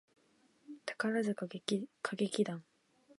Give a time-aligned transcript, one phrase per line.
[0.87, 1.55] 宝塚歌
[2.11, 2.63] 劇団